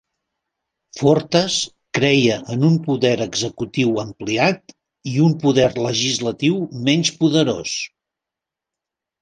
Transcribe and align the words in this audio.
Fortas 0.99 1.57
creia 1.97 2.37
en 2.55 2.65
un 2.69 2.79
poder 2.87 3.13
executiu 3.27 3.93
ampliat 4.05 4.75
i 5.13 5.15
un 5.27 5.37
poder 5.45 5.69
legislatiu 5.85 6.59
menys 6.89 7.13
poderós. 7.21 7.77